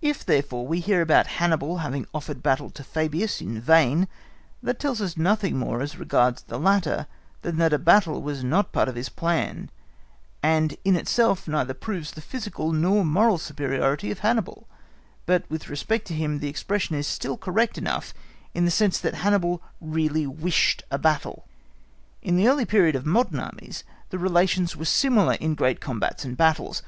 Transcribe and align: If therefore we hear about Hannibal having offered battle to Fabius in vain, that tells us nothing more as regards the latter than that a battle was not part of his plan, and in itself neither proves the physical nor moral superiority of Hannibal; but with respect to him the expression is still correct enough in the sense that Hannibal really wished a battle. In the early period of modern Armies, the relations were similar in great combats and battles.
If 0.00 0.24
therefore 0.24 0.64
we 0.64 0.78
hear 0.78 1.02
about 1.02 1.26
Hannibal 1.42 1.78
having 1.78 2.06
offered 2.14 2.40
battle 2.40 2.70
to 2.70 2.84
Fabius 2.84 3.40
in 3.40 3.60
vain, 3.60 4.06
that 4.62 4.78
tells 4.78 5.00
us 5.02 5.16
nothing 5.16 5.58
more 5.58 5.80
as 5.82 5.98
regards 5.98 6.42
the 6.42 6.56
latter 6.56 7.08
than 7.42 7.56
that 7.56 7.72
a 7.72 7.78
battle 7.80 8.22
was 8.22 8.44
not 8.44 8.70
part 8.70 8.88
of 8.88 8.94
his 8.94 9.08
plan, 9.08 9.68
and 10.40 10.76
in 10.84 10.94
itself 10.94 11.48
neither 11.48 11.74
proves 11.74 12.12
the 12.12 12.20
physical 12.20 12.70
nor 12.70 13.04
moral 13.04 13.38
superiority 13.38 14.12
of 14.12 14.20
Hannibal; 14.20 14.68
but 15.26 15.42
with 15.50 15.68
respect 15.68 16.06
to 16.06 16.14
him 16.14 16.38
the 16.38 16.48
expression 16.48 16.94
is 16.94 17.08
still 17.08 17.36
correct 17.36 17.76
enough 17.76 18.14
in 18.54 18.66
the 18.66 18.70
sense 18.70 19.00
that 19.00 19.14
Hannibal 19.14 19.60
really 19.80 20.28
wished 20.28 20.84
a 20.92 20.96
battle. 20.98 21.44
In 22.22 22.36
the 22.36 22.46
early 22.46 22.66
period 22.66 22.94
of 22.94 23.04
modern 23.04 23.40
Armies, 23.40 23.82
the 24.10 24.18
relations 24.20 24.76
were 24.76 24.84
similar 24.84 25.34
in 25.34 25.56
great 25.56 25.80
combats 25.80 26.24
and 26.24 26.36
battles. 26.36 26.84